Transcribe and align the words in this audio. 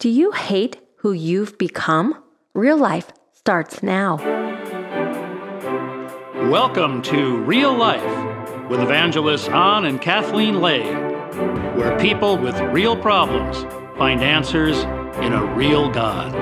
Do 0.00 0.08
you 0.08 0.30
hate 0.30 0.78
who 0.96 1.12
you've 1.12 1.58
become? 1.58 2.14
Real 2.54 2.78
life 2.78 3.12
starts 3.34 3.82
now. 3.82 4.16
Welcome 6.48 7.02
to 7.02 7.36
Real 7.42 7.74
Life 7.74 8.02
with 8.70 8.80
evangelists 8.80 9.48
Don 9.48 9.84
and 9.84 10.00
Kathleen 10.00 10.62
Lay, 10.62 10.84
where 11.74 11.98
people 12.00 12.38
with 12.38 12.58
real 12.72 12.96
problems 12.96 13.58
find 13.98 14.22
answers 14.22 14.78
in 15.22 15.34
a 15.34 15.44
real 15.54 15.90
God. 15.90 16.32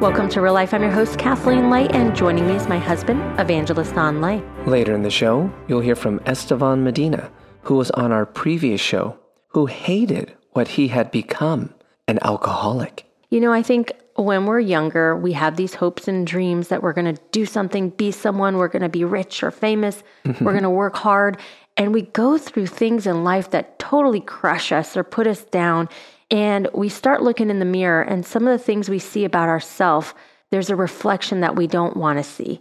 Welcome 0.00 0.28
to 0.30 0.40
Real 0.40 0.54
Life. 0.54 0.74
I'm 0.74 0.82
your 0.82 0.90
host, 0.90 1.20
Kathleen 1.20 1.70
Lay, 1.70 1.86
and 1.90 2.16
joining 2.16 2.48
me 2.48 2.56
is 2.56 2.66
my 2.66 2.80
husband, 2.80 3.20
Evangelist 3.38 3.94
Don 3.94 4.20
Lay. 4.20 4.42
Later 4.66 4.96
in 4.96 5.02
the 5.02 5.10
show, 5.10 5.52
you'll 5.68 5.82
hear 5.82 5.94
from 5.94 6.20
Estevan 6.26 6.82
Medina, 6.82 7.30
who 7.62 7.76
was 7.76 7.92
on 7.92 8.10
our 8.10 8.26
previous 8.26 8.80
show, 8.80 9.16
who 9.50 9.66
hated 9.66 10.34
what 10.50 10.66
he 10.66 10.88
had 10.88 11.12
become 11.12 11.72
an 12.08 12.18
alcoholic. 12.22 13.04
You 13.30 13.40
know, 13.40 13.52
I 13.52 13.62
think 13.62 13.92
when 14.16 14.46
we're 14.46 14.58
younger, 14.58 15.16
we 15.16 15.32
have 15.34 15.56
these 15.56 15.74
hopes 15.74 16.08
and 16.08 16.26
dreams 16.26 16.68
that 16.68 16.82
we're 16.82 16.92
going 16.94 17.14
to 17.14 17.22
do 17.30 17.46
something, 17.46 17.90
be 17.90 18.10
someone, 18.10 18.56
we're 18.56 18.68
going 18.68 18.82
to 18.82 18.88
be 18.88 19.04
rich 19.04 19.42
or 19.44 19.52
famous, 19.52 20.02
mm-hmm. 20.24 20.44
we're 20.44 20.52
going 20.52 20.64
to 20.64 20.70
work 20.70 20.96
hard. 20.96 21.38
And 21.76 21.94
we 21.94 22.02
go 22.02 22.38
through 22.38 22.66
things 22.66 23.06
in 23.06 23.22
life 23.22 23.50
that 23.50 23.78
totally 23.78 24.20
crush 24.20 24.72
us 24.72 24.96
or 24.96 25.04
put 25.04 25.28
us 25.28 25.44
down. 25.44 25.88
And 26.30 26.66
we 26.74 26.88
start 26.88 27.22
looking 27.22 27.48
in 27.48 27.60
the 27.60 27.64
mirror, 27.64 28.02
and 28.02 28.26
some 28.26 28.46
of 28.48 28.58
the 28.58 28.62
things 28.62 28.88
we 28.88 28.98
see 28.98 29.24
about 29.24 29.48
ourselves, 29.48 30.12
there's 30.50 30.70
a 30.70 30.76
reflection 30.76 31.40
that 31.40 31.56
we 31.56 31.66
don't 31.66 31.96
want 31.96 32.18
to 32.18 32.24
see. 32.24 32.60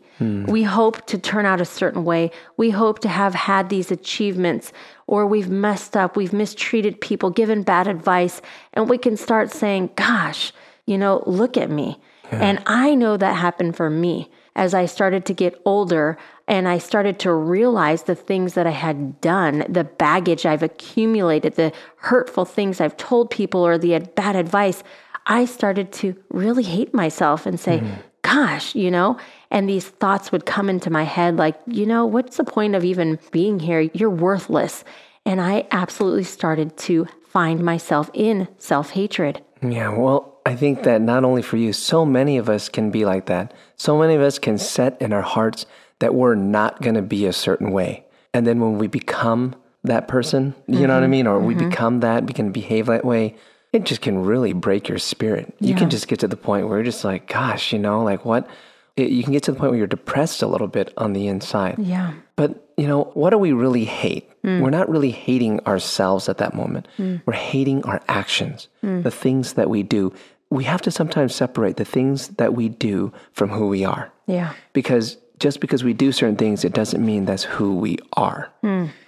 We 0.52 0.64
hope 0.64 1.06
to 1.08 1.18
turn 1.18 1.46
out 1.46 1.62
a 1.62 1.66
certain 1.66 2.04
way. 2.04 2.32
We 2.58 2.70
hope 2.72 3.00
to 3.00 3.08
have 3.08 3.34
had 3.34 3.70
these 3.70 3.92
achievements, 3.92 4.74
or 5.08 5.26
we've 5.26 5.50
messed 5.50 5.96
up, 5.96 6.18
we've 6.18 6.34
mistreated 6.34 7.00
people, 7.00 7.30
given 7.30 7.64
bad 7.64 7.88
advice, 7.88 8.42
and 8.74 8.90
we 8.90 8.98
can 8.98 9.16
start 9.16 9.52
saying, 9.52 9.92
Gosh, 9.96 10.52
you 10.86 10.98
know, 10.98 11.24
look 11.26 11.56
at 11.56 11.70
me. 11.70 12.00
And 12.30 12.62
I 12.66 12.94
know 12.94 13.16
that 13.16 13.38
happened 13.38 13.78
for 13.78 13.90
me 13.90 14.30
as 14.54 14.74
I 14.74 14.86
started 14.86 15.26
to 15.28 15.34
get 15.34 15.62
older 15.64 16.18
and 16.48 16.68
I 16.68 16.78
started 16.78 17.20
to 17.20 17.34
realize 17.34 18.04
the 18.04 18.16
things 18.16 18.54
that 18.54 18.66
I 18.66 18.72
had 18.72 19.20
done, 19.22 19.66
the 19.68 19.84
baggage 19.84 20.46
I've 20.46 20.64
accumulated, 20.64 21.56
the 21.56 21.74
hurtful 21.98 22.46
things 22.46 22.80
I've 22.80 22.96
told 22.96 23.30
people, 23.30 23.66
or 23.66 23.78
the 23.78 24.00
bad 24.00 24.36
advice. 24.36 24.82
I 25.28 25.46
started 25.46 25.92
to 25.94 26.16
really 26.30 26.64
hate 26.64 26.94
myself 26.94 27.46
and 27.46 27.60
say, 27.60 27.80
mm-hmm. 27.80 28.02
Gosh, 28.24 28.76
you 28.76 28.92
know, 28.92 29.18
and 29.52 29.70
these 29.70 29.88
thoughts 29.88 30.34
would 30.34 30.46
come 30.46 30.70
into 30.70 30.90
my 30.90 31.04
head 31.04 31.38
like, 31.38 31.58
you 31.66 31.86
know, 31.86 32.06
what's 32.06 32.36
the 32.36 32.44
point 32.44 32.76
of 32.76 32.84
even 32.84 33.20
being 33.32 33.58
here? 33.58 33.90
You're 33.94 34.10
worthless. 34.10 34.84
And 35.26 35.40
I 35.40 35.66
absolutely 35.72 36.26
started 36.26 36.76
to 36.78 37.08
find 37.30 37.64
myself 37.64 38.10
in 38.14 38.50
self 38.58 38.90
hatred. 38.90 39.42
Yeah, 39.62 39.90
well, 39.90 40.40
I 40.46 40.56
think 40.56 40.84
that 40.84 41.02
not 41.02 41.24
only 41.24 41.42
for 41.42 41.56
you, 41.56 41.72
so 41.72 42.06
many 42.06 42.38
of 42.38 42.50
us 42.50 42.68
can 42.68 42.92
be 42.92 43.06
like 43.06 43.28
that. 43.28 43.54
So 43.76 43.98
many 43.98 44.16
of 44.16 44.22
us 44.22 44.40
can 44.40 44.58
set 44.58 45.02
in 45.02 45.14
our 45.14 45.22
hearts 45.22 45.66
that 46.00 46.14
we're 46.14 46.36
not 46.36 46.82
going 46.82 46.96
to 46.96 47.02
be 47.02 47.26
a 47.26 47.34
certain 47.34 47.72
way. 47.72 48.06
And 48.34 48.46
then 48.46 48.60
when 48.60 48.78
we 48.78 48.88
become 48.88 49.56
that 49.84 50.08
person, 50.08 50.54
you 50.68 50.86
know 50.86 50.94
what 50.94 51.04
I 51.04 51.06
mm-hmm. 51.06 51.12
mean? 51.12 51.28
Or 51.28 51.40
we 51.40 51.56
mm-hmm. 51.56 51.70
become 51.70 52.00
that, 52.02 52.26
we 52.26 52.34
can 52.34 52.52
behave 52.52 52.88
that 52.88 53.06
way. 53.06 53.36
It 53.74 53.84
just 53.86 54.02
can 54.02 54.24
really 54.24 54.54
break 54.54 54.88
your 54.88 54.98
spirit. 54.98 55.54
You 55.60 55.72
Yeah. 55.72 55.78
can 55.78 55.90
just 55.90 56.08
get 56.08 56.20
to 56.20 56.28
the 56.28 56.38
point 56.38 56.68
where 56.68 56.78
you're 56.78 56.86
just 56.86 57.04
like, 57.04 57.28
gosh, 57.28 57.74
you 57.74 57.80
know, 57.80 58.04
like 58.04 58.24
what? 58.26 58.48
It, 58.96 59.10
you 59.10 59.24
can 59.24 59.34
get 59.34 59.44
to 59.44 59.52
the 59.52 59.60
point 59.60 59.72
where 59.72 59.78
you're 59.78 59.88
depressed 59.88 60.42
a 60.42 60.48
little 60.48 60.68
bit 60.68 60.94
on 60.98 61.14
the 61.14 61.28
inside. 61.28 61.76
Yeah. 61.78 62.14
But, 62.36 62.72
you 62.78 62.88
know, 62.88 63.12
what 63.14 63.32
do 63.32 63.38
we 63.38 63.52
really 63.52 63.86
hate? 63.86 64.30
Mm. 64.44 64.62
We're 64.62 64.70
not 64.70 64.90
really 64.90 65.12
hating 65.12 65.60
ourselves 65.68 66.30
at 66.30 66.38
that 66.38 66.54
moment. 66.56 66.88
Mm. 66.98 67.22
We're 67.26 67.34
hating 67.34 67.84
our 67.84 68.02
actions, 68.08 68.70
mm. 68.84 69.04
the 69.04 69.12
things 69.12 69.54
that 69.54 69.70
we 69.70 69.84
do. 69.84 70.14
We 70.50 70.64
have 70.64 70.82
to 70.84 70.92
sometimes 70.92 71.36
separate 71.36 71.76
the 71.78 71.86
things 71.86 72.30
that 72.38 72.54
we 72.54 72.70
do 72.70 73.12
from 73.34 73.50
who 73.50 73.68
we 73.68 73.84
are. 73.84 74.12
Yeah. 74.28 74.54
Because 74.74 75.18
just 75.40 75.60
because 75.60 75.84
we 75.84 75.94
do 75.94 76.12
certain 76.12 76.36
things, 76.36 76.66
it 76.66 76.74
doesn't 76.74 77.06
mean 77.06 77.26
that's 77.26 77.44
who 77.44 77.76
we 77.76 77.98
are. 78.14 78.52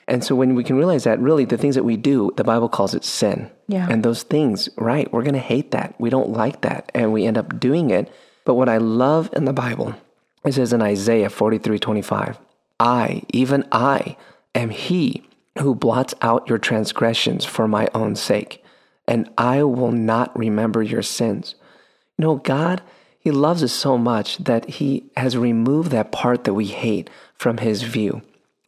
And 0.08 0.24
so 0.24 0.36
when 0.36 0.56
we 0.56 0.64
can 0.64 0.76
realize 0.76 1.04
that, 1.04 1.20
really, 1.20 1.46
the 1.46 1.58
things 1.58 1.76
that 1.76 1.84
we 1.84 1.98
do, 1.98 2.32
the 2.36 2.44
Bible 2.44 2.70
calls 2.70 2.96
it 2.96 3.04
sin. 3.04 3.50
Yeah. 3.68 3.88
And 3.90 4.04
those 4.04 4.24
things, 4.24 4.70
right, 4.78 5.12
we're 5.14 5.24
going 5.24 5.34
to 5.34 5.40
hate 5.40 5.72
that. 5.72 5.96
We 6.00 6.10
don't 6.10 6.30
like 6.30 6.62
that. 6.62 6.92
And 6.96 7.14
we 7.14 7.26
end 7.26 7.38
up 7.38 7.60
doing 7.60 7.90
it. 7.92 8.12
But 8.46 8.56
what 8.56 8.70
I 8.70 8.78
love 8.78 9.30
in 9.34 9.46
the 9.46 9.54
Bible, 9.54 9.96
it 10.44 10.54
says 10.54 10.74
in 10.74 10.82
Isaiah 10.82 11.30
43 11.30 11.78
25, 11.78 12.40
I, 12.80 13.22
even 13.30 13.68
I, 13.72 14.18
am 14.56 14.70
he 14.70 15.24
who 15.60 15.76
blots 15.76 16.14
out 16.22 16.48
your 16.48 16.58
transgressions 16.58 17.46
for 17.46 17.68
my 17.68 17.90
own 17.94 18.16
sake, 18.16 18.64
and 19.08 19.30
I 19.38 19.64
will 19.64 19.92
not 19.92 20.38
remember 20.38 20.82
your 20.82 21.02
sins. 21.02 21.56
You 22.18 22.24
know, 22.24 22.36
God, 22.38 22.82
He 23.20 23.32
loves 23.32 23.64
us 23.64 23.74
so 23.74 23.98
much 23.98 24.38
that 24.38 24.66
He 24.70 25.12
has 25.18 25.38
removed 25.38 25.92
that 25.92 26.12
part 26.12 26.46
that 26.46 26.54
we 26.54 26.68
hate 26.68 27.10
from 27.36 27.58
His 27.58 27.84
view. 27.84 28.22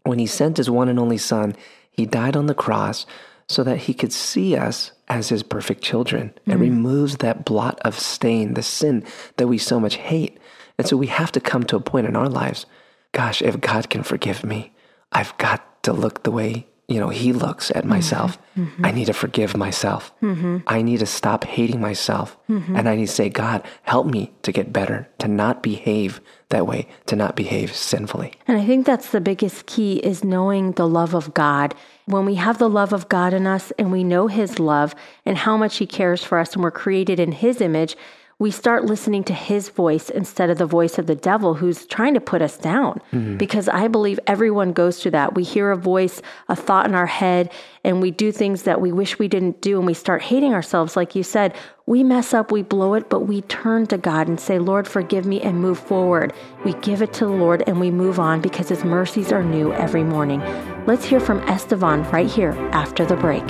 When 0.04 0.20
He 0.20 0.28
sent 0.28 0.58
His 0.58 0.70
one 0.70 0.90
and 0.90 1.00
only 1.00 1.18
Son, 1.18 1.56
He 1.92 2.06
died 2.06 2.36
on 2.36 2.46
the 2.46 2.54
cross 2.54 3.06
so 3.48 3.64
that 3.64 3.80
He 3.80 3.94
could 3.94 4.14
see 4.14 4.56
us 4.56 4.92
as 5.08 5.30
His 5.30 5.44
perfect 5.44 5.82
children 5.82 6.34
and 6.46 6.56
mm-hmm. 6.56 6.62
removes 6.62 7.18
that 7.18 7.46
blot 7.46 7.80
of 7.82 7.98
stain, 7.98 8.54
the 8.54 8.64
sin 8.64 9.04
that 9.38 9.48
we 9.48 9.58
so 9.58 9.80
much 9.80 9.96
hate. 9.96 10.38
And 10.78 10.88
so 10.88 10.98
we 10.98 11.08
have 11.08 11.32
to 11.34 11.40
come 11.40 11.64
to 11.66 11.78
a 11.78 11.82
point 11.82 12.08
in 12.08 12.16
our 12.16 12.30
lives 12.30 12.66
gosh, 13.14 13.42
if 13.42 13.60
God 13.60 13.90
can 13.90 14.04
forgive 14.04 14.44
me, 14.44 14.72
I've 15.12 15.38
got 15.38 15.84
to 15.84 15.92
look 15.92 16.24
the 16.24 16.32
way 16.32 16.68
you 16.92 17.00
know 17.00 17.10
he 17.10 17.34
looks 17.34 17.72
at 17.72 17.78
mm-hmm. 17.78 17.90
myself. 17.90 18.38
Mm-hmm. 18.58 18.86
I 18.86 18.92
need 18.92 19.06
to 19.06 19.14
forgive 19.14 19.56
myself. 19.56 20.12
Mm-hmm. 20.22 20.58
I 20.68 20.82
need 20.82 21.00
to 21.00 21.06
stop 21.06 21.44
hating 21.44 21.80
myself. 21.80 22.38
And 22.76 22.90
i 22.90 22.96
need 22.96 23.08
to 23.08 23.12
say 23.12 23.30
god 23.30 23.64
help 23.84 24.06
me 24.06 24.34
to 24.42 24.52
get 24.52 24.74
better 24.74 25.08
to 25.20 25.28
not 25.28 25.64
behave 25.64 26.20
that 26.52 26.68
way 26.68 26.88
to 27.08 27.16
not 27.16 27.36
behave 27.36 27.76
sinfully. 27.76 28.34
And 28.48 28.58
I 28.58 28.66
think 28.66 28.86
that's 28.86 29.10
the 29.10 29.20
biggest 29.20 29.66
key 29.66 29.98
is 29.98 30.24
knowing 30.24 30.74
the 30.74 30.88
love 30.88 31.16
of 31.16 31.34
God. 31.34 31.74
When 32.06 32.26
we 32.26 32.36
have 32.36 32.60
the 32.60 32.70
love 32.70 32.94
of 32.94 33.10
God 33.10 33.34
in 33.34 33.48
us 33.48 33.72
and 33.80 33.92
we 33.92 34.04
know 34.04 34.28
his 34.28 34.60
love 34.60 34.94
and 35.26 35.38
how 35.38 35.58
much 35.58 35.78
he 35.78 35.88
cares 35.88 36.24
for 36.24 36.38
us 36.38 36.54
and 36.54 36.64
we're 36.64 36.72
created 36.72 37.20
in 37.20 37.32
his 37.32 37.60
image, 37.60 37.98
we 38.42 38.50
start 38.50 38.86
listening 38.86 39.24
to 39.24 39.36
his 39.36 39.70
voice 39.70 40.10
instead 40.10 40.50
of 40.50 40.58
the 40.58 40.66
voice 40.66 40.98
of 40.98 41.06
the 41.06 41.14
devil 41.14 41.54
who's 41.54 41.86
trying 41.86 42.16
to 42.16 42.20
put 42.20 42.42
us 42.42 42.58
down. 42.58 43.00
Mm-hmm. 43.14 43.38
Because 43.38 43.70
I 43.70 43.88
believe 43.88 44.20
everyone 44.26 44.74
goes 44.74 45.00
through 45.00 45.12
that. 45.12 45.36
We 45.36 45.44
hear 45.44 45.70
a 45.70 45.78
voice, 45.78 46.24
a 46.50 46.56
thought 46.56 46.88
in 46.88 46.96
our 46.96 47.06
head, 47.06 47.52
and 47.84 48.02
we 48.02 48.10
do 48.10 48.32
things 48.32 48.64
that 48.64 48.82
we 48.82 48.92
wish 48.92 49.20
we 49.20 49.28
didn't 49.28 49.62
do 49.62 49.78
and 49.78 49.86
we 49.86 49.94
start 49.94 50.24
hating 50.24 50.56
ourselves 50.56 50.96
like 50.96 51.14
you 51.14 51.22
said. 51.22 51.54
We 51.86 52.04
mess 52.04 52.34
up, 52.34 52.52
we 52.52 52.64
blow 52.64 52.96
it, 52.96 53.12
but 53.12 53.28
we 53.28 53.44
turn 53.44 53.86
to 53.88 53.98
God 54.00 54.28
and 54.28 54.40
say, 54.40 54.58
"Lord, 54.58 54.88
forgive 54.88 55.28
me," 55.28 55.40
and 55.40 55.62
move 55.62 55.78
forward. 55.78 56.34
We 56.66 56.74
give 56.74 57.04
it 57.04 57.14
to 57.14 57.26
the 57.26 57.32
Lord 57.32 57.62
and 57.68 57.80
we 57.80 57.92
move 57.92 58.20
on 58.20 58.42
because 58.42 58.70
his 58.70 58.84
mercies 58.84 59.32
are 59.32 59.44
new 59.44 59.72
every 59.74 60.04
morning. 60.04 60.42
Let's 60.88 61.06
hear 61.06 61.20
from 61.20 61.48
Estevan 61.48 62.10
right 62.10 62.28
here 62.28 62.58
after 62.72 63.06
the 63.06 63.18
break. 63.18 63.48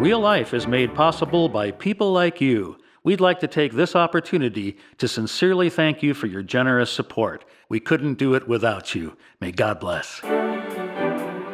Real 0.00 0.20
life 0.20 0.54
is 0.54 0.68
made 0.68 0.94
possible 0.94 1.48
by 1.48 1.72
people 1.72 2.12
like 2.12 2.40
you. 2.40 2.76
We'd 3.04 3.20
like 3.20 3.40
to 3.40 3.46
take 3.46 3.74
this 3.74 3.94
opportunity 3.94 4.78
to 4.96 5.06
sincerely 5.08 5.68
thank 5.68 6.02
you 6.02 6.14
for 6.14 6.26
your 6.26 6.42
generous 6.42 6.90
support. 6.90 7.44
We 7.68 7.78
couldn't 7.78 8.14
do 8.14 8.32
it 8.32 8.48
without 8.48 8.94
you. 8.94 9.14
May 9.42 9.52
God 9.52 9.78
bless. 9.78 10.22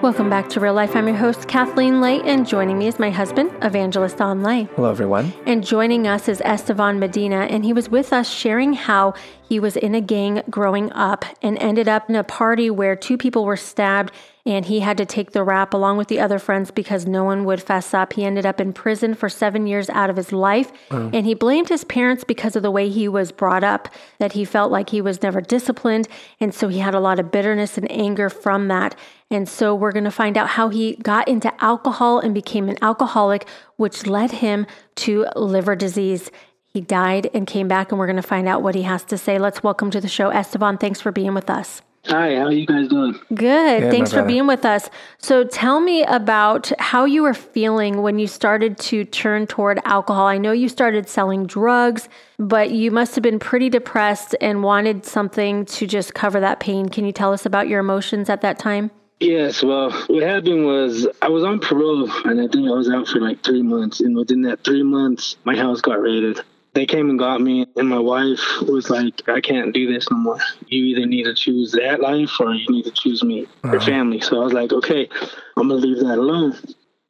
Welcome 0.00 0.30
back 0.30 0.48
to 0.50 0.60
Real 0.60 0.74
Life. 0.74 0.94
I'm 0.94 1.08
your 1.08 1.16
host, 1.16 1.48
Kathleen 1.48 2.00
Lay, 2.00 2.20
and 2.22 2.46
joining 2.46 2.78
me 2.78 2.86
is 2.86 3.00
my 3.00 3.10
husband, 3.10 3.50
Evangelist 3.62 4.18
Don 4.18 4.44
Lay. 4.44 4.68
hello 4.76 4.90
everyone 4.90 5.32
And 5.44 5.66
joining 5.66 6.06
us 6.06 6.28
is 6.28 6.40
Estevan 6.42 7.00
Medina, 7.00 7.40
and 7.50 7.64
he 7.64 7.72
was 7.72 7.90
with 7.90 8.12
us 8.12 8.30
sharing 8.30 8.72
how 8.72 9.14
he 9.42 9.58
was 9.58 9.76
in 9.76 9.96
a 9.96 10.00
gang 10.00 10.42
growing 10.48 10.92
up 10.92 11.24
and 11.42 11.58
ended 11.58 11.88
up 11.88 12.08
in 12.08 12.14
a 12.14 12.22
party 12.22 12.70
where 12.70 12.94
two 12.94 13.18
people 13.18 13.44
were 13.44 13.56
stabbed, 13.56 14.12
and 14.46 14.64
he 14.64 14.80
had 14.80 14.96
to 14.96 15.04
take 15.04 15.32
the 15.32 15.44
rap 15.44 15.74
along 15.74 15.98
with 15.98 16.08
the 16.08 16.20
other 16.20 16.38
friends 16.38 16.70
because 16.70 17.06
no 17.06 17.24
one 17.24 17.44
would 17.44 17.62
fess 17.62 17.92
up. 17.92 18.14
He 18.14 18.24
ended 18.24 18.46
up 18.46 18.60
in 18.60 18.72
prison 18.72 19.14
for 19.14 19.28
seven 19.28 19.66
years 19.66 19.90
out 19.90 20.10
of 20.10 20.16
his 20.16 20.32
life, 20.32 20.72
and 20.90 21.26
he 21.26 21.34
blamed 21.34 21.68
his 21.68 21.84
parents 21.84 22.24
because 22.24 22.56
of 22.56 22.62
the 22.62 22.70
way 22.70 22.88
he 22.88 23.08
was 23.08 23.32
brought 23.32 23.64
up, 23.64 23.88
that 24.18 24.32
he 24.32 24.44
felt 24.44 24.72
like 24.72 24.90
he 24.90 25.00
was 25.00 25.22
never 25.22 25.40
disciplined, 25.40 26.08
and 26.40 26.54
so 26.54 26.68
he 26.68 26.78
had 26.78 26.94
a 26.94 27.00
lot 27.00 27.18
of 27.18 27.30
bitterness 27.30 27.76
and 27.76 27.90
anger 27.90 28.30
from 28.30 28.68
that. 28.68 28.96
And 29.30 29.48
so 29.48 29.74
we're 29.74 29.92
going 29.92 30.04
to 30.04 30.10
find 30.10 30.36
out 30.36 30.48
how 30.48 30.70
he 30.70 30.96
got 30.96 31.28
into 31.28 31.52
alcohol 31.62 32.18
and 32.18 32.34
became 32.34 32.68
an 32.68 32.78
alcoholic, 32.82 33.48
which 33.76 34.06
led 34.06 34.32
him 34.32 34.66
to 34.96 35.26
liver 35.36 35.76
disease. 35.76 36.30
He 36.66 36.80
died 36.80 37.30
and 37.34 37.46
came 37.46 37.68
back, 37.68 37.92
and 37.92 37.98
we're 37.98 38.06
going 38.06 38.16
to 38.16 38.22
find 38.22 38.48
out 38.48 38.62
what 38.62 38.74
he 38.74 38.82
has 38.82 39.04
to 39.04 39.18
say. 39.18 39.38
Let's 39.38 39.62
welcome 39.62 39.90
to 39.90 40.00
the 40.00 40.08
show, 40.08 40.30
Estevan. 40.30 40.78
Thanks 40.78 41.00
for 41.00 41.12
being 41.12 41.34
with 41.34 41.50
us. 41.50 41.82
Hi, 42.06 42.34
how 42.34 42.46
are 42.46 42.52
you 42.52 42.66
guys 42.66 42.88
doing? 42.88 43.20
Good. 43.34 43.84
my 43.84 43.90
Thanks 43.90 44.12
for 44.12 44.22
being 44.24 44.46
with 44.46 44.64
us. 44.64 44.88
So 45.18 45.44
tell 45.44 45.80
me 45.80 46.02
about 46.02 46.72
how 46.78 47.04
you 47.04 47.22
were 47.22 47.34
feeling 47.34 48.00
when 48.00 48.18
you 48.18 48.26
started 48.26 48.78
to 48.78 49.04
turn 49.04 49.46
toward 49.46 49.80
alcohol. 49.84 50.26
I 50.26 50.38
know 50.38 50.50
you 50.50 50.68
started 50.68 51.08
selling 51.08 51.46
drugs, 51.46 52.08
but 52.38 52.70
you 52.70 52.90
must 52.90 53.14
have 53.14 53.22
been 53.22 53.38
pretty 53.38 53.68
depressed 53.68 54.34
and 54.40 54.62
wanted 54.62 55.04
something 55.04 55.66
to 55.66 55.86
just 55.86 56.14
cover 56.14 56.40
that 56.40 56.58
pain. 56.58 56.88
Can 56.88 57.04
you 57.04 57.12
tell 57.12 57.34
us 57.34 57.44
about 57.44 57.68
your 57.68 57.80
emotions 57.80 58.30
at 58.30 58.40
that 58.40 58.58
time? 58.58 58.90
Yes, 59.20 59.62
well, 59.62 59.92
what 60.06 60.22
happened 60.22 60.64
was 60.64 61.06
I 61.20 61.28
was 61.28 61.44
on 61.44 61.60
parole 61.60 62.10
and 62.24 62.40
I 62.40 62.48
think 62.48 62.66
I 62.66 62.72
was 62.72 62.88
out 62.88 63.06
for 63.06 63.20
like 63.20 63.44
three 63.44 63.62
months. 63.62 64.00
And 64.00 64.16
within 64.16 64.42
that 64.42 64.64
three 64.64 64.82
months, 64.82 65.36
my 65.44 65.54
house 65.54 65.82
got 65.82 66.00
raided. 66.00 66.40
They 66.72 66.86
came 66.86 67.10
and 67.10 67.18
got 67.18 67.40
me, 67.40 67.66
and 67.76 67.88
my 67.88 67.98
wife 67.98 68.40
was 68.62 68.90
like, 68.90 69.28
I 69.28 69.40
can't 69.40 69.74
do 69.74 69.92
this 69.92 70.08
no 70.10 70.16
more. 70.16 70.38
You 70.66 70.84
either 70.84 71.06
need 71.06 71.24
to 71.24 71.34
choose 71.34 71.72
that 71.72 72.00
life 72.00 72.30
or 72.38 72.54
you 72.54 72.66
need 72.68 72.84
to 72.84 72.92
choose 72.92 73.24
me, 73.24 73.46
your 73.64 73.76
uh-huh. 73.76 73.86
family. 73.86 74.20
So 74.20 74.40
I 74.40 74.44
was 74.44 74.52
like, 74.52 74.72
okay, 74.72 75.08
I'm 75.56 75.68
going 75.68 75.80
to 75.80 75.86
leave 75.86 75.98
that 75.98 76.18
alone. 76.18 76.56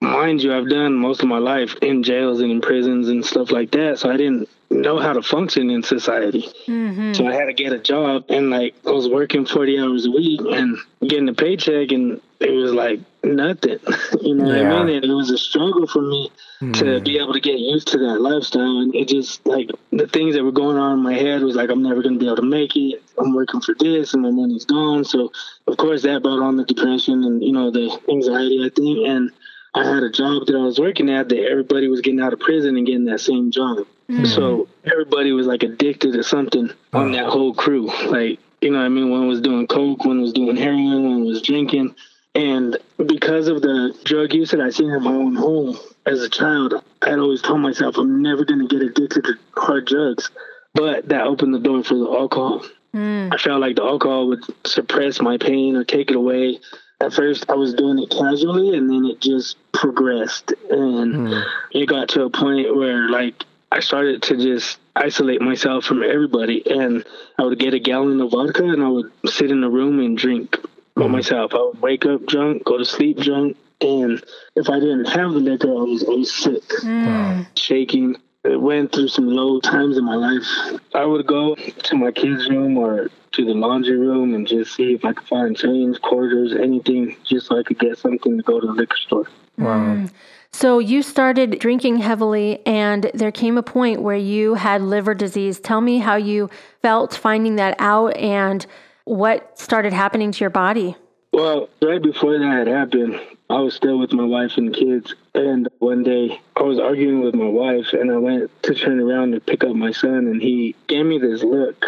Mind 0.00 0.42
you, 0.42 0.54
I've 0.54 0.68
done 0.68 0.94
most 0.94 1.22
of 1.22 1.28
my 1.28 1.38
life 1.38 1.76
in 1.82 2.02
jails 2.02 2.40
and 2.40 2.50
in 2.50 2.62
prisons 2.62 3.08
and 3.08 3.24
stuff 3.24 3.50
like 3.50 3.70
that. 3.72 3.98
So 3.98 4.10
I 4.10 4.16
didn't 4.16 4.48
know 4.70 4.98
how 4.98 5.12
to 5.12 5.22
function 5.22 5.68
in 5.68 5.82
society. 5.82 6.48
Mm-hmm. 6.66 7.12
So 7.12 7.26
I 7.26 7.34
had 7.34 7.46
to 7.46 7.52
get 7.52 7.72
a 7.72 7.78
job 7.78 8.24
and 8.30 8.48
like 8.48 8.74
I 8.86 8.92
was 8.92 9.08
working 9.08 9.44
40 9.44 9.78
hours 9.78 10.06
a 10.06 10.10
week 10.10 10.40
and 10.40 10.78
getting 11.02 11.28
a 11.28 11.34
paycheck 11.34 11.92
and 11.92 12.20
it 12.40 12.50
was 12.50 12.72
like 12.72 13.00
nothing. 13.22 13.78
you 14.20 14.34
know 14.34 14.52
Yeah. 14.52 14.72
what 14.72 14.82
I 14.82 14.84
mean? 14.84 14.96
And 14.96 15.04
it 15.04 15.14
was 15.14 15.30
a 15.30 15.38
struggle 15.38 15.86
for 15.86 16.00
me 16.00 16.30
to 16.60 16.98
hmm. 16.98 17.04
be 17.04 17.18
able 17.18 17.34
to 17.34 17.40
get 17.40 17.58
used 17.58 17.88
to 17.88 17.98
that 17.98 18.20
lifestyle. 18.20 18.78
And 18.78 18.94
it 18.94 19.08
just 19.08 19.46
like 19.46 19.70
the 19.92 20.06
things 20.06 20.34
that 20.34 20.44
were 20.44 20.52
going 20.52 20.76
on 20.76 20.98
in 20.98 21.02
my 21.02 21.14
head 21.14 21.42
was 21.42 21.54
like, 21.54 21.70
I'm 21.70 21.82
never 21.82 22.02
going 22.02 22.14
to 22.14 22.18
be 22.18 22.26
able 22.26 22.36
to 22.36 22.42
make 22.42 22.76
it. 22.76 23.02
I'm 23.18 23.34
working 23.34 23.60
for 23.60 23.74
this 23.78 24.14
and 24.14 24.22
my 24.22 24.30
money's 24.30 24.64
gone. 24.64 25.04
So 25.04 25.32
of 25.66 25.76
course 25.76 26.02
that 26.02 26.22
brought 26.22 26.42
on 26.42 26.56
the 26.56 26.64
depression 26.64 27.24
and, 27.24 27.42
you 27.42 27.52
know, 27.52 27.70
the 27.70 27.98
anxiety, 28.08 28.64
I 28.64 28.70
think. 28.74 29.06
And 29.06 29.30
I 29.74 29.84
had 29.84 30.02
a 30.02 30.10
job 30.10 30.46
that 30.46 30.56
I 30.56 30.64
was 30.64 30.78
working 30.80 31.10
at 31.10 31.28
that 31.28 31.44
everybody 31.44 31.88
was 31.88 32.00
getting 32.00 32.20
out 32.20 32.32
of 32.32 32.40
prison 32.40 32.76
and 32.76 32.86
getting 32.86 33.04
that 33.04 33.20
same 33.20 33.50
job. 33.50 33.86
Hmm. 34.08 34.24
So 34.24 34.68
everybody 34.84 35.32
was 35.32 35.46
like 35.46 35.62
addicted 35.62 36.14
to 36.14 36.22
something 36.22 36.70
on 36.92 37.12
that 37.12 37.26
whole 37.26 37.54
crew. 37.54 37.86
Like, 38.06 38.40
you 38.60 38.70
know 38.70 38.78
what 38.78 38.84
I 38.84 38.88
mean? 38.88 39.10
One 39.10 39.28
was 39.28 39.40
doing 39.40 39.66
coke, 39.66 40.04
one 40.04 40.20
was 40.20 40.32
doing 40.32 40.56
heroin, 40.56 41.04
one 41.04 41.24
was 41.24 41.42
drinking. 41.42 41.94
And 42.34 42.78
because 43.06 43.48
of 43.48 43.60
the 43.60 43.96
drug 44.04 44.32
use 44.32 44.52
that 44.52 44.60
I 44.60 44.70
seen 44.70 44.90
in 44.90 45.02
my 45.02 45.12
own 45.12 45.34
home 45.34 45.76
as 46.06 46.22
a 46.22 46.28
child, 46.28 46.74
I 47.02 47.10
had 47.10 47.18
always 47.18 47.42
told 47.42 47.60
myself 47.60 47.96
I'm 47.96 48.22
never 48.22 48.44
going 48.44 48.66
to 48.66 48.68
get 48.68 48.86
addicted 48.86 49.24
to 49.24 49.34
hard 49.56 49.86
drugs. 49.86 50.30
But 50.72 51.08
that 51.08 51.26
opened 51.26 51.54
the 51.54 51.58
door 51.58 51.82
for 51.82 51.94
the 51.94 52.06
alcohol. 52.06 52.64
Hmm. 52.92 53.28
I 53.32 53.38
felt 53.38 53.60
like 53.60 53.76
the 53.76 53.82
alcohol 53.82 54.28
would 54.28 54.44
suppress 54.64 55.20
my 55.20 55.38
pain 55.38 55.76
or 55.76 55.84
take 55.84 56.10
it 56.10 56.16
away. 56.16 56.60
At 57.00 57.12
first, 57.12 57.50
I 57.50 57.54
was 57.54 57.74
doing 57.74 57.98
it 57.98 58.10
casually, 58.10 58.76
and 58.76 58.88
then 58.90 59.06
it 59.06 59.20
just 59.20 59.56
progressed. 59.72 60.52
And 60.70 61.28
hmm. 61.28 61.40
it 61.72 61.88
got 61.88 62.10
to 62.10 62.24
a 62.24 62.30
point 62.30 62.76
where, 62.76 63.08
like, 63.08 63.44
I 63.72 63.80
started 63.80 64.22
to 64.24 64.36
just 64.36 64.78
isolate 64.94 65.40
myself 65.40 65.84
from 65.84 66.02
everybody. 66.04 66.62
And 66.70 67.04
I 67.38 67.44
would 67.44 67.58
get 67.58 67.74
a 67.74 67.80
gallon 67.80 68.20
of 68.20 68.30
vodka, 68.30 68.64
and 68.64 68.82
I 68.82 68.88
would 68.88 69.10
sit 69.26 69.50
in 69.50 69.64
a 69.64 69.70
room 69.70 69.98
and 69.98 70.16
drink 70.16 70.56
by 71.00 71.06
mm-hmm. 71.06 71.14
myself. 71.14 71.54
I 71.54 71.62
would 71.62 71.80
wake 71.80 72.06
up 72.06 72.26
drunk, 72.26 72.64
go 72.64 72.78
to 72.78 72.84
sleep 72.84 73.18
drunk. 73.18 73.56
And 73.80 74.22
if 74.54 74.68
I 74.68 74.78
didn't 74.78 75.06
have 75.06 75.32
the 75.32 75.40
liquor, 75.40 75.68
I 75.68 75.82
was 75.82 76.02
always 76.02 76.32
sick, 76.32 76.62
mm. 76.82 77.46
shaking. 77.56 78.16
It 78.44 78.60
went 78.60 78.92
through 78.92 79.08
some 79.08 79.26
low 79.26 79.60
times 79.60 79.96
in 79.96 80.04
my 80.04 80.16
life. 80.16 80.80
I 80.94 81.04
would 81.06 81.26
go 81.26 81.54
to 81.54 81.96
my 81.96 82.10
kids' 82.10 82.48
room 82.48 82.76
or 82.76 83.10
to 83.32 83.44
the 83.44 83.54
laundry 83.54 83.96
room 83.96 84.34
and 84.34 84.46
just 84.46 84.74
see 84.74 84.92
if 84.92 85.04
I 85.04 85.14
could 85.14 85.26
find 85.26 85.56
change, 85.56 86.00
quarters, 86.02 86.52
anything, 86.54 87.16
just 87.24 87.46
so 87.46 87.58
I 87.58 87.62
could 87.62 87.78
get 87.78 87.98
something 87.98 88.36
to 88.36 88.42
go 88.42 88.60
to 88.60 88.66
the 88.66 88.72
liquor 88.72 88.96
store. 88.96 89.26
Wow. 89.56 89.94
Mm. 89.94 90.10
So 90.52 90.78
you 90.78 91.02
started 91.02 91.58
drinking 91.58 91.98
heavily, 91.98 92.64
and 92.66 93.10
there 93.14 93.32
came 93.32 93.56
a 93.56 93.62
point 93.62 94.02
where 94.02 94.16
you 94.16 94.54
had 94.54 94.82
liver 94.82 95.14
disease. 95.14 95.60
Tell 95.60 95.80
me 95.80 95.98
how 95.98 96.16
you 96.16 96.50
felt 96.82 97.14
finding 97.14 97.56
that 97.56 97.76
out 97.78 98.16
and 98.16 98.66
what 99.10 99.58
started 99.58 99.92
happening 99.92 100.30
to 100.30 100.38
your 100.38 100.50
body. 100.50 100.94
Well, 101.32 101.68
right 101.82 102.00
before 102.00 102.38
that 102.38 102.44
had 102.44 102.68
happened, 102.68 103.20
I 103.48 103.58
was 103.58 103.74
still 103.74 103.98
with 103.98 104.12
my 104.12 104.24
wife 104.24 104.56
and 104.56 104.72
kids. 104.72 105.16
And 105.34 105.68
one 105.80 106.04
day 106.04 106.40
I 106.56 106.62
was 106.62 106.78
arguing 106.78 107.20
with 107.20 107.34
my 107.34 107.48
wife 107.48 107.92
and 107.92 108.12
I 108.12 108.18
went 108.18 108.50
to 108.62 108.74
turn 108.74 109.00
around 109.00 109.32
to 109.32 109.40
pick 109.40 109.64
up 109.64 109.74
my 109.74 109.90
son 109.90 110.28
and 110.28 110.40
he 110.40 110.76
gave 110.86 111.06
me 111.06 111.18
this 111.18 111.42
look. 111.42 111.84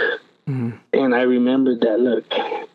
Mm-hmm. 0.48 0.70
And 0.92 1.14
I 1.14 1.22
remembered 1.22 1.82
that 1.82 2.00
look 2.00 2.24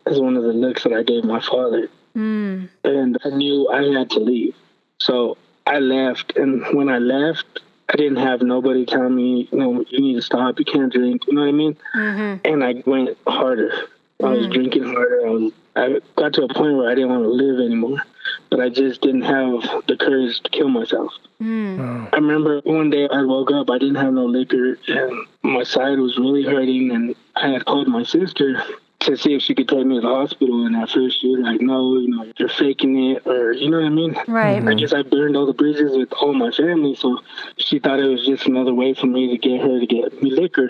as 0.06 0.18
one 0.18 0.34
of 0.38 0.42
the 0.42 0.54
looks 0.54 0.84
that 0.84 0.94
I 0.94 1.02
gave 1.02 1.24
my 1.24 1.40
father. 1.40 1.90
Mm. 2.16 2.70
And 2.84 3.18
I 3.22 3.28
knew 3.28 3.68
I 3.68 3.98
had 3.98 4.08
to 4.12 4.20
leave. 4.20 4.56
So 4.98 5.36
I 5.66 5.78
left. 5.78 6.38
And 6.38 6.64
when 6.74 6.88
I 6.88 6.98
left, 6.98 7.60
I 7.90 7.96
didn't 7.96 8.16
have 8.16 8.40
nobody 8.40 8.86
tell 8.86 9.10
me, 9.10 9.46
you 9.52 9.58
know, 9.58 9.84
you 9.90 10.00
need 10.00 10.14
to 10.14 10.22
stop, 10.22 10.58
you 10.58 10.64
can't 10.64 10.90
drink. 10.90 11.26
You 11.26 11.34
know 11.34 11.42
what 11.42 11.48
I 11.48 11.52
mean? 11.52 11.76
Mm-hmm. 11.94 12.50
And 12.50 12.64
I 12.64 12.82
went 12.86 13.18
harder. 13.26 13.88
I 14.22 14.30
was 14.30 14.46
hmm. 14.46 14.52
drinking 14.52 14.84
harder. 14.84 15.26
I 15.26 15.30
was 15.30 15.52
I 15.78 16.00
got 16.16 16.32
to 16.34 16.42
a 16.42 16.48
point 16.48 16.76
where 16.76 16.90
I 16.90 16.94
didn't 16.94 17.10
want 17.10 17.22
to 17.22 17.28
live 17.28 17.60
anymore, 17.60 18.02
but 18.50 18.60
I 18.60 18.68
just 18.68 19.00
didn't 19.00 19.22
have 19.22 19.62
the 19.86 19.96
courage 19.96 20.40
to 20.40 20.50
kill 20.50 20.68
myself. 20.68 21.12
Hmm. 21.38 21.80
Oh. 21.80 22.08
I 22.12 22.16
remember 22.16 22.60
one 22.64 22.90
day 22.90 23.08
I 23.08 23.22
woke 23.22 23.52
up, 23.52 23.70
I 23.70 23.78
didn't 23.78 23.94
have 23.96 24.12
no 24.12 24.26
liquor, 24.26 24.76
and 24.88 25.26
my 25.42 25.62
side 25.62 26.00
was 26.00 26.18
really 26.18 26.42
hurting, 26.42 26.90
and 26.90 27.14
I 27.36 27.48
had 27.48 27.64
called 27.64 27.86
my 27.86 28.02
sister 28.02 28.60
to 29.00 29.16
see 29.16 29.34
if 29.34 29.42
she 29.42 29.54
could 29.54 29.68
take 29.68 29.86
me 29.86 29.96
to 29.96 30.00
the 30.00 30.08
hospital, 30.08 30.66
and 30.66 30.74
at 30.74 30.90
first 30.90 31.20
she 31.20 31.28
was 31.28 31.40
like, 31.40 31.60
no, 31.60 32.00
you 32.00 32.08
know, 32.08 32.32
you're 32.36 32.48
faking 32.48 33.12
it, 33.12 33.24
or 33.24 33.52
you 33.52 33.70
know 33.70 33.78
what 33.78 33.86
I 33.86 33.90
mean? 33.90 34.16
Right. 34.26 34.66
I 34.66 34.74
guess 34.74 34.92
I 34.92 35.02
burned 35.02 35.36
all 35.36 35.46
the 35.46 35.52
bridges 35.52 35.96
with 35.96 36.12
all 36.14 36.34
my 36.34 36.50
family, 36.50 36.96
so 36.96 37.18
she 37.56 37.78
thought 37.78 38.00
it 38.00 38.08
was 38.08 38.26
just 38.26 38.46
another 38.46 38.74
way 38.74 38.94
for 38.94 39.06
me 39.06 39.30
to 39.30 39.38
get 39.38 39.60
her 39.60 39.78
to 39.78 39.86
get 39.86 40.20
me 40.20 40.32
liquor. 40.32 40.68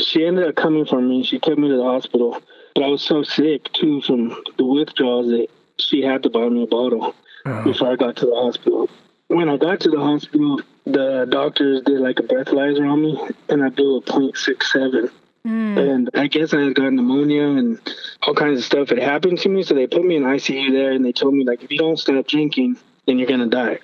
She 0.00 0.24
ended 0.26 0.48
up 0.48 0.54
coming 0.54 0.86
for 0.86 1.00
me. 1.00 1.24
She 1.24 1.38
took 1.40 1.58
me 1.58 1.68
to 1.68 1.76
the 1.76 1.82
hospital, 1.82 2.40
but 2.74 2.84
I 2.84 2.88
was 2.88 3.02
so 3.02 3.22
sick 3.22 3.72
too 3.72 4.00
from 4.02 4.42
the 4.56 4.64
withdrawals 4.64 5.28
that 5.28 5.48
she 5.78 6.02
had 6.02 6.22
to 6.24 6.30
buy 6.30 6.48
me 6.48 6.64
a 6.64 6.66
bottle 6.66 7.14
oh. 7.46 7.64
before 7.64 7.92
I 7.92 7.96
got 7.96 8.16
to 8.16 8.26
the 8.26 8.34
hospital. 8.34 8.88
When 9.28 9.48
I 9.48 9.56
got 9.56 9.80
to 9.80 9.90
the 9.90 10.00
hospital, 10.00 10.60
the 10.84 11.26
doctors 11.28 11.82
did 11.82 12.00
like 12.00 12.18
a 12.18 12.22
breathalyzer 12.22 12.90
on 12.90 13.02
me, 13.02 13.20
and 13.48 13.62
I 13.62 13.68
blew 13.68 13.98
a 13.98 14.02
.67. 14.02 15.10
Hmm. 15.44 15.78
And 15.78 16.10
I 16.14 16.26
guess 16.26 16.52
I 16.52 16.60
had 16.60 16.74
got 16.74 16.92
pneumonia 16.92 17.44
and 17.44 17.80
all 18.22 18.34
kinds 18.34 18.58
of 18.58 18.64
stuff 18.64 18.88
had 18.88 18.98
happened 18.98 19.38
to 19.40 19.48
me. 19.48 19.62
So 19.62 19.74
they 19.74 19.86
put 19.86 20.04
me 20.04 20.16
in 20.16 20.24
ICU 20.24 20.72
there 20.72 20.92
and 20.92 21.04
they 21.04 21.12
told 21.12 21.34
me, 21.34 21.44
like, 21.44 21.62
if 21.62 21.70
you 21.70 21.78
don't 21.78 21.98
stop 21.98 22.26
drinking, 22.26 22.76
then 23.06 23.18
you're 23.18 23.28
going 23.28 23.40
to 23.40 23.46
die. 23.46 23.78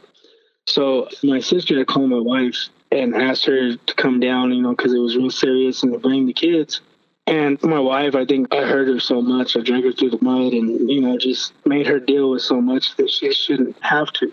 So 0.66 1.08
my 1.22 1.40
sister 1.40 1.78
had 1.78 1.86
called 1.86 2.10
my 2.10 2.18
wife 2.18 2.68
and 2.90 3.14
asked 3.14 3.46
her 3.46 3.76
to 3.76 3.94
come 3.94 4.20
down, 4.20 4.52
you 4.52 4.62
know, 4.62 4.70
because 4.74 4.92
it 4.92 4.98
was 4.98 5.16
real 5.16 5.30
serious 5.30 5.82
and 5.82 5.92
to 5.92 5.98
bring 5.98 6.26
the 6.26 6.32
kids. 6.32 6.80
And 7.26 7.62
my 7.62 7.78
wife, 7.78 8.14
I 8.14 8.26
think 8.26 8.52
I 8.52 8.62
hurt 8.66 8.88
her 8.88 9.00
so 9.00 9.22
much. 9.22 9.56
I 9.56 9.60
dragged 9.60 9.86
her 9.86 9.92
through 9.92 10.10
the 10.10 10.18
mud 10.20 10.52
and, 10.52 10.90
you 10.90 11.00
know, 11.00 11.16
just 11.16 11.54
made 11.64 11.86
her 11.86 11.98
deal 11.98 12.30
with 12.30 12.42
so 12.42 12.60
much 12.60 12.96
that 12.96 13.10
she 13.10 13.32
shouldn't 13.32 13.76
have 13.82 14.12
to. 14.14 14.32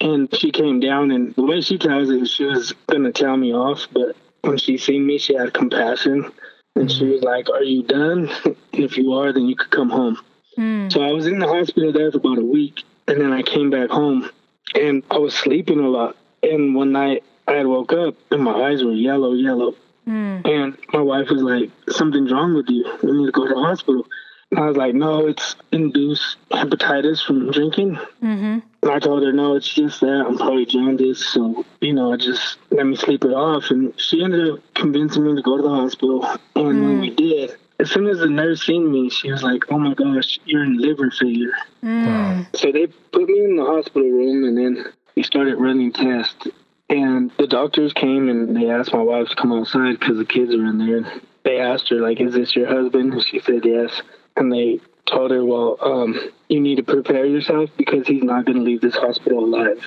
And 0.00 0.32
she 0.34 0.50
came 0.50 0.80
down, 0.80 1.10
and 1.10 1.34
the 1.34 1.44
way 1.44 1.60
she 1.60 1.76
tells 1.76 2.10
it, 2.10 2.26
she 2.26 2.44
was 2.44 2.72
going 2.88 3.02
to 3.04 3.12
tell 3.12 3.36
me 3.36 3.52
off. 3.52 3.86
But 3.92 4.16
when 4.42 4.56
she 4.56 4.78
seen 4.78 5.06
me, 5.06 5.18
she 5.18 5.34
had 5.34 5.52
compassion. 5.54 6.30
And 6.76 6.90
she 6.90 7.04
was 7.06 7.22
like, 7.22 7.50
Are 7.50 7.62
you 7.62 7.82
done? 7.82 8.30
and 8.44 8.56
if 8.72 8.96
you 8.96 9.12
are, 9.14 9.32
then 9.32 9.46
you 9.46 9.56
could 9.56 9.70
come 9.70 9.90
home. 9.90 10.18
Hmm. 10.54 10.88
So 10.88 11.02
I 11.02 11.12
was 11.12 11.26
in 11.26 11.38
the 11.38 11.48
hospital 11.48 11.92
there 11.92 12.10
for 12.12 12.18
about 12.18 12.38
a 12.38 12.44
week. 12.44 12.82
And 13.08 13.20
then 13.20 13.32
I 13.32 13.42
came 13.42 13.70
back 13.70 13.88
home 13.88 14.28
and 14.74 15.02
I 15.10 15.18
was 15.18 15.34
sleeping 15.34 15.80
a 15.80 15.88
lot. 15.88 16.16
And 16.42 16.74
one 16.74 16.92
night 16.92 17.24
I 17.46 17.54
had 17.54 17.66
woke 17.66 17.92
up 17.92 18.14
and 18.30 18.44
my 18.44 18.52
eyes 18.52 18.84
were 18.84 18.92
yellow, 18.92 19.32
yellow. 19.32 19.74
Mm. 20.08 20.46
And 20.48 20.78
my 20.92 21.00
wife 21.00 21.28
was 21.30 21.42
like, 21.42 21.70
Something's 21.90 22.32
wrong 22.32 22.54
with 22.54 22.68
you. 22.68 22.84
You 23.02 23.18
need 23.18 23.26
to 23.26 23.32
go 23.32 23.46
to 23.46 23.54
the 23.54 23.60
hospital. 23.60 24.06
And 24.50 24.60
I 24.60 24.66
was 24.66 24.76
like, 24.76 24.94
No, 24.94 25.26
it's 25.26 25.54
induced 25.70 26.38
hepatitis 26.50 27.24
from 27.24 27.50
drinking. 27.50 27.96
Mm-hmm. 28.22 28.58
And 28.82 28.90
I 28.90 28.98
told 28.98 29.22
her, 29.22 29.32
No, 29.32 29.56
it's 29.56 29.72
just 29.72 30.00
that. 30.00 30.24
I'm 30.26 30.38
probably 30.38 30.64
jaundice. 30.64 31.26
So, 31.26 31.64
you 31.80 31.92
know, 31.92 32.12
I 32.12 32.16
just 32.16 32.58
let 32.70 32.86
me 32.86 32.96
sleep 32.96 33.24
it 33.24 33.32
off. 33.32 33.70
And 33.70 33.98
she 34.00 34.24
ended 34.24 34.48
up 34.48 34.60
convincing 34.74 35.24
me 35.24 35.36
to 35.36 35.42
go 35.42 35.58
to 35.58 35.62
the 35.62 35.68
hospital. 35.68 36.24
And 36.56 36.66
when 36.66 37.00
we 37.00 37.10
mm. 37.10 37.16
did, 37.16 37.56
as 37.78 37.90
soon 37.90 38.06
as 38.06 38.18
the 38.18 38.28
nurse 38.28 38.64
seen 38.64 38.90
me, 38.90 39.10
she 39.10 39.30
was 39.30 39.42
like, 39.42 39.70
Oh 39.70 39.78
my 39.78 39.92
gosh, 39.92 40.38
you're 40.46 40.64
in 40.64 40.78
liver 40.78 41.10
failure. 41.10 41.52
Mm. 41.82 42.56
So 42.56 42.72
they 42.72 42.86
put 42.86 43.28
me 43.28 43.44
in 43.44 43.56
the 43.56 43.64
hospital 43.64 44.08
room 44.08 44.44
and 44.44 44.56
then 44.56 44.92
we 45.14 45.22
started 45.22 45.56
running 45.56 45.92
tests. 45.92 46.48
And 46.90 47.30
the 47.38 47.46
doctors 47.46 47.92
came 47.92 48.28
and 48.28 48.56
they 48.56 48.70
asked 48.70 48.92
my 48.92 49.02
wife 49.02 49.28
to 49.28 49.36
come 49.36 49.52
outside 49.52 49.98
because 49.98 50.16
the 50.16 50.24
kids 50.24 50.54
are 50.54 50.64
in 50.64 50.78
there. 50.78 51.20
They 51.44 51.60
asked 51.60 51.88
her, 51.90 51.96
like, 51.96 52.20
is 52.20 52.34
this 52.34 52.56
your 52.56 52.66
husband? 52.66 53.12
And 53.12 53.22
she 53.22 53.40
said 53.40 53.64
yes. 53.64 54.02
And 54.36 54.50
they 54.52 54.80
told 55.06 55.30
her, 55.30 55.44
well, 55.44 55.76
um, 55.80 56.18
you 56.48 56.60
need 56.60 56.76
to 56.76 56.82
prepare 56.82 57.26
yourself 57.26 57.70
because 57.76 58.06
he's 58.06 58.22
not 58.22 58.46
going 58.46 58.56
to 58.56 58.62
leave 58.64 58.80
this 58.80 58.96
hospital 58.96 59.44
alive. 59.44 59.84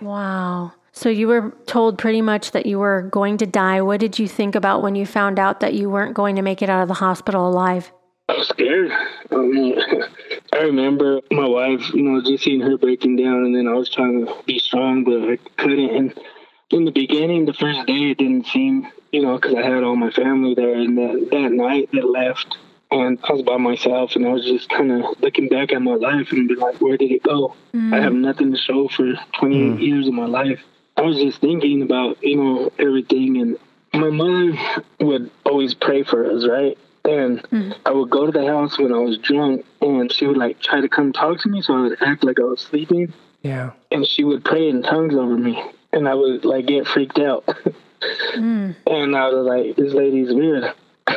Wow. 0.00 0.72
So 0.92 1.08
you 1.08 1.26
were 1.26 1.52
told 1.66 1.98
pretty 1.98 2.22
much 2.22 2.52
that 2.52 2.66
you 2.66 2.78
were 2.78 3.02
going 3.02 3.36
to 3.38 3.46
die. 3.46 3.82
What 3.82 3.98
did 3.98 4.18
you 4.20 4.28
think 4.28 4.54
about 4.54 4.80
when 4.80 4.94
you 4.94 5.06
found 5.06 5.40
out 5.40 5.58
that 5.58 5.74
you 5.74 5.90
weren't 5.90 6.14
going 6.14 6.36
to 6.36 6.42
make 6.42 6.62
it 6.62 6.70
out 6.70 6.82
of 6.82 6.88
the 6.88 6.94
hospital 6.94 7.48
alive? 7.48 7.90
I 8.28 8.34
was 8.34 8.48
scared. 8.48 8.92
I 9.32 9.36
mean, 9.36 9.76
I 10.52 10.58
remember 10.58 11.20
my 11.32 11.46
wife, 11.46 11.92
you 11.92 12.02
know, 12.02 12.22
just 12.22 12.44
seeing 12.44 12.60
her 12.60 12.78
breaking 12.78 13.16
down, 13.16 13.44
and 13.44 13.54
then 13.54 13.66
I 13.66 13.72
was 13.72 13.90
trying 13.90 14.24
to 14.24 14.34
be 14.46 14.60
strong, 14.60 15.02
but 15.02 15.30
I 15.30 15.36
couldn't. 15.60 15.90
And 15.90 16.20
in 16.74 16.84
the 16.84 16.90
beginning, 16.90 17.46
the 17.46 17.52
first 17.54 17.86
day, 17.86 18.10
it 18.10 18.18
didn't 18.18 18.46
seem, 18.48 18.88
you 19.12 19.22
know, 19.22 19.36
because 19.36 19.54
I 19.54 19.62
had 19.62 19.84
all 19.84 19.94
my 19.94 20.10
family 20.10 20.54
there. 20.54 20.74
And 20.74 20.98
that, 20.98 21.28
that 21.30 21.52
night 21.52 21.88
that 21.92 22.04
left, 22.04 22.58
and 22.90 23.16
I 23.22 23.32
was 23.32 23.42
by 23.42 23.58
myself, 23.58 24.16
and 24.16 24.26
I 24.26 24.30
was 24.30 24.44
just 24.44 24.68
kind 24.68 24.90
of 24.90 25.20
looking 25.20 25.48
back 25.48 25.72
at 25.72 25.80
my 25.80 25.94
life 25.94 26.32
and 26.32 26.48
be 26.48 26.56
like, 26.56 26.80
where 26.80 26.96
did 26.96 27.12
it 27.12 27.22
go? 27.22 27.54
I 27.74 28.00
have 28.00 28.12
mm. 28.12 28.22
nothing 28.22 28.50
to 28.50 28.58
show 28.58 28.88
for 28.88 29.14
28 29.38 29.78
mm. 29.78 29.80
years 29.80 30.08
of 30.08 30.14
my 30.14 30.26
life. 30.26 30.60
I 30.96 31.02
was 31.02 31.16
just 31.16 31.40
thinking 31.40 31.82
about, 31.82 32.22
you 32.24 32.36
know, 32.36 32.72
everything. 32.76 33.40
And 33.40 33.58
my 33.92 34.10
mother 34.10 34.58
would 34.98 35.30
always 35.46 35.74
pray 35.74 36.02
for 36.02 36.28
us, 36.28 36.44
right? 36.44 36.76
And 37.04 37.40
mm. 37.50 37.76
I 37.86 37.92
would 37.92 38.10
go 38.10 38.26
to 38.26 38.32
the 38.32 38.46
house 38.46 38.78
when 38.78 38.92
I 38.92 38.98
was 38.98 39.18
drunk, 39.18 39.64
and 39.80 40.10
she 40.10 40.26
would 40.26 40.36
like 40.36 40.58
try 40.58 40.80
to 40.80 40.88
come 40.88 41.12
talk 41.12 41.40
to 41.42 41.48
me, 41.48 41.62
so 41.62 41.76
I 41.76 41.80
would 41.82 42.02
act 42.02 42.24
like 42.24 42.40
I 42.40 42.44
was 42.44 42.60
sleeping, 42.60 43.12
Yeah. 43.42 43.72
and 43.92 44.04
she 44.04 44.24
would 44.24 44.44
pray 44.44 44.68
in 44.68 44.82
tongues 44.82 45.14
over 45.14 45.36
me, 45.36 45.62
and 45.94 46.08
I 46.08 46.14
would 46.14 46.44
like 46.44 46.66
get 46.66 46.86
freaked 46.86 47.18
out. 47.18 47.48
Hmm. 48.34 48.72
And 48.86 49.16
I 49.16 49.28
was 49.28 49.46
like, 49.46 49.76
this 49.76 49.94
lady's 49.94 50.32
weird. 50.32 50.64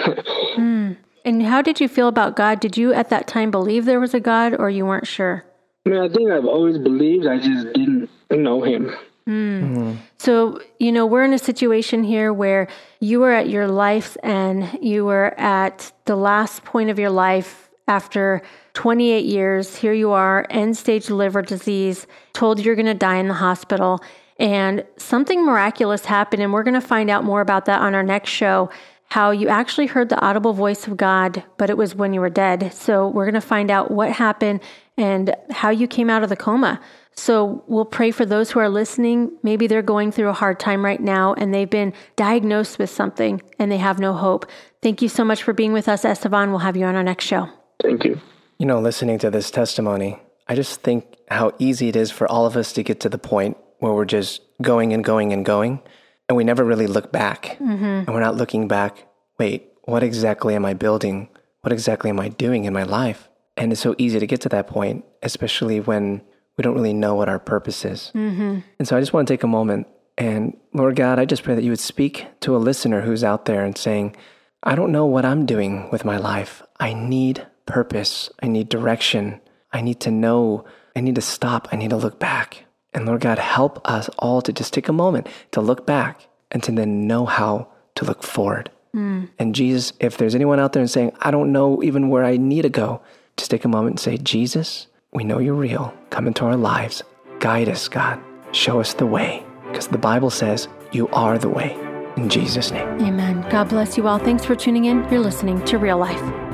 Hmm. 0.56 0.94
And 1.26 1.44
how 1.44 1.62
did 1.62 1.82
you 1.82 1.90
feel 1.90 2.08
about 2.08 2.38
God? 2.38 2.62
Did 2.62 2.78
you 2.78 2.94
at 2.94 3.10
that 3.10 3.28
time 3.28 3.52
believe 3.52 3.84
there 3.84 4.00
was 4.00 4.14
a 4.14 4.22
God 4.22 4.56
or 4.58 4.70
you 4.70 4.86
weren't 4.86 5.06
sure? 5.06 5.44
I 5.86 5.90
mean, 5.90 6.02
I 6.02 6.08
think 6.08 6.32
I've 6.32 6.46
always 6.46 6.78
believed, 6.78 7.28
I 7.28 7.40
just 7.40 7.74
didn't 7.74 8.10
know 8.32 8.64
him. 8.64 8.96
Hmm. 9.26 9.96
So, 10.18 10.62
you 10.80 10.94
know, 10.94 11.06
we're 11.06 11.26
in 11.26 11.34
a 11.34 11.38
situation 11.38 12.06
here 12.06 12.32
where 12.32 12.70
you 13.02 13.20
were 13.20 13.34
at 13.34 13.50
your 13.50 13.68
life's 13.68 14.18
end. 14.24 14.80
You 14.82 15.04
were 15.04 15.38
at 15.38 15.92
the 16.06 16.16
last 16.16 16.64
point 16.64 16.90
of 16.90 16.98
your 16.98 17.10
life 17.10 17.70
after 17.90 18.42
28 18.74 19.26
years. 19.26 19.76
Here 19.76 19.94
you 19.94 20.12
are, 20.12 20.46
end 20.50 20.78
stage 20.78 21.10
liver 21.10 21.42
disease, 21.42 22.08
told 22.34 22.64
you're 22.64 22.76
going 22.76 22.86
to 22.86 22.94
die 22.94 23.18
in 23.18 23.28
the 23.28 23.34
hospital. 23.34 24.02
And 24.40 24.86
something 24.98 25.46
miraculous 25.46 26.06
happened. 26.06 26.44
And 26.44 26.54
we're 26.54 26.64
going 26.64 26.74
to 26.74 26.82
find 26.82 27.10
out 27.10 27.24
more 27.24 27.42
about 27.42 27.66
that 27.66 27.82
on 27.82 27.96
our 27.96 28.04
next 28.04 28.30
show 28.30 28.70
how 29.10 29.32
you 29.32 29.48
actually 29.48 29.88
heard 29.88 30.10
the 30.10 30.20
audible 30.20 30.54
voice 30.54 30.86
of 30.86 30.98
God, 30.98 31.44
but 31.58 31.70
it 31.70 31.78
was 31.78 31.96
when 31.96 32.14
you 32.14 32.20
were 32.20 32.30
dead. 32.30 32.74
So 32.74 33.08
we're 33.08 33.26
going 33.26 33.36
to 33.36 33.42
find 33.42 33.72
out 33.72 33.90
what 33.90 34.12
happened 34.12 34.60
and 34.98 35.34
how 35.50 35.70
you 35.70 35.88
came 35.88 36.10
out 36.10 36.24
of 36.24 36.30
the 36.30 36.36
coma. 36.36 36.82
So 37.14 37.64
we'll 37.68 37.86
pray 37.86 38.12
for 38.12 38.26
those 38.26 38.52
who 38.52 38.60
are 38.60 38.70
listening. 38.70 39.32
Maybe 39.44 39.66
they're 39.66 39.82
going 39.82 40.12
through 40.12 40.30
a 40.30 40.34
hard 40.34 40.60
time 40.60 40.84
right 40.84 41.00
now 41.00 41.34
and 41.34 41.54
they've 41.54 41.70
been 41.70 41.94
diagnosed 42.16 42.78
with 42.78 42.90
something 42.90 43.42
and 43.58 43.72
they 43.72 43.78
have 43.78 43.98
no 43.98 44.14
hope. 44.14 44.46
Thank 44.82 45.02
you 45.02 45.10
so 45.10 45.24
much 45.24 45.42
for 45.42 45.54
being 45.54 45.74
with 45.74 45.88
us, 45.88 46.04
Estevan. 46.04 46.50
We'll 46.50 46.60
have 46.60 46.78
you 46.78 46.86
on 46.86 46.96
our 46.96 47.04
next 47.04 47.26
show. 47.26 47.50
Thank 47.82 48.04
you. 48.04 48.20
You 48.60 48.66
know, 48.66 48.80
listening 48.80 49.20
to 49.20 49.32
this 49.32 49.50
testimony, 49.50 50.20
I 50.48 50.56
just 50.56 50.82
think 50.82 51.18
how 51.30 51.54
easy 51.60 51.88
it 51.88 51.96
is 51.96 52.12
for 52.12 52.30
all 52.30 52.46
of 52.46 52.58
us 52.58 52.74
to 52.74 52.84
get 52.84 53.00
to 53.02 53.10
the 53.10 53.18
point 53.18 53.58
where 53.80 53.94
we're 53.94 54.06
just 54.06 54.42
going 54.62 54.94
and 54.94 55.04
going 55.04 55.34
and 55.34 55.46
going, 55.46 55.82
and 56.28 56.36
we 56.36 56.44
never 56.44 56.64
really 56.64 56.88
look 56.88 57.12
back. 57.12 57.58
Mm-hmm. 57.60 57.84
And 57.84 58.08
we're 58.08 58.20
not 58.20 58.36
looking 58.36 58.68
back, 58.68 59.08
wait, 59.38 59.72
what 59.84 60.04
exactly 60.04 60.56
am 60.56 60.66
I 60.66 60.74
building? 60.74 61.30
What 61.62 61.72
exactly 61.74 62.10
am 62.10 62.20
I 62.20 62.30
doing 62.30 62.66
in 62.66 62.74
my 62.74 62.84
life? 62.84 63.30
And 63.56 63.72
it's 63.72 63.82
so 63.82 63.96
easy 63.98 64.20
to 64.20 64.28
get 64.28 64.42
to 64.42 64.50
that 64.50 64.68
point, 64.68 65.06
especially 65.24 65.80
when 65.80 66.22
we 66.58 66.62
don't 66.62 66.76
really 66.76 66.94
know 66.94 67.16
what 67.16 67.30
our 67.30 67.40
purpose 67.40 67.86
is. 67.86 68.12
Mm-hmm. 68.14 68.60
And 68.80 68.88
so 68.88 68.98
I 68.98 69.00
just 69.00 69.14
want 69.14 69.28
to 69.28 69.34
take 69.34 69.44
a 69.44 69.48
moment 69.48 69.88
and, 70.18 70.58
Lord 70.74 70.96
God, 70.96 71.20
I 71.20 71.26
just 71.26 71.44
pray 71.44 71.54
that 71.54 71.64
you 71.64 71.72
would 71.72 71.80
speak 71.80 72.26
to 72.42 72.56
a 72.56 72.58
listener 72.58 73.02
who's 73.02 73.24
out 73.24 73.46
there 73.46 73.64
and 73.64 73.78
saying, 73.78 74.16
I 74.64 74.74
don't 74.74 74.92
know 74.92 75.06
what 75.06 75.26
I'm 75.26 75.46
doing 75.46 75.90
with 75.92 76.04
my 76.04 76.18
life. 76.18 76.64
I 76.80 76.94
need 76.94 77.46
purpose. 77.68 78.32
I 78.42 78.48
need 78.48 78.70
direction. 78.70 79.40
I 79.72 79.82
need 79.82 80.00
to 80.02 80.12
know. 80.12 80.66
I 80.96 81.02
need 81.02 81.16
to 81.16 81.22
stop. 81.22 81.68
I 81.72 81.76
need 81.76 81.92
to 81.92 81.98
look 81.98 82.20
back. 82.20 82.66
And 82.98 83.06
Lord 83.06 83.22
God, 83.22 83.38
help 83.38 83.80
us 83.88 84.10
all 84.18 84.42
to 84.42 84.52
just 84.52 84.74
take 84.74 84.88
a 84.88 84.94
moment 84.94 85.28
to 85.52 85.62
look 85.62 85.86
back 85.86 86.28
and 86.50 86.64
to 86.64 86.72
then 86.72 87.06
know 87.06 87.28
how 87.28 87.68
to 87.94 88.06
look 88.06 88.24
forward. 88.24 88.72
Mm. 88.96 89.30
And 89.38 89.54
Jesus, 89.54 89.94
if 90.00 90.18
there's 90.18 90.34
anyone 90.34 90.60
out 90.60 90.74
there 90.74 90.82
and 90.82 90.90
saying, 90.90 91.12
I 91.22 91.30
don't 91.30 91.52
know 91.52 91.84
even 91.84 92.10
where 92.10 92.26
I 92.26 92.38
need 92.38 92.64
to 92.64 92.70
go, 92.70 93.00
just 93.38 93.52
take 93.52 93.66
a 93.66 93.68
moment 93.68 93.92
and 93.92 94.00
say, 94.00 94.18
Jesus, 94.18 94.88
we 95.14 95.24
know 95.24 95.38
you're 95.38 95.54
real. 95.54 95.96
Come 96.10 96.26
into 96.26 96.44
our 96.46 96.58
lives. 96.58 97.04
Guide 97.38 97.70
us, 97.70 97.88
God. 97.88 98.20
Show 98.52 98.80
us 98.80 98.96
the 98.96 99.06
way. 99.06 99.46
Because 99.68 99.90
the 99.90 100.00
Bible 100.00 100.32
says 100.32 100.68
you 100.92 101.08
are 101.10 101.38
the 101.38 101.50
way. 101.50 101.78
In 102.18 102.30
Jesus' 102.30 102.72
name. 102.72 102.88
Amen. 103.02 103.48
God 103.52 103.70
bless 103.70 103.96
you 103.96 104.08
all. 104.08 104.18
Thanks 104.18 104.44
for 104.44 104.56
tuning 104.56 104.86
in. 104.86 105.08
You're 105.12 105.20
listening 105.20 105.64
to 105.66 105.78
Real 105.78 106.00
Life. 106.00 106.47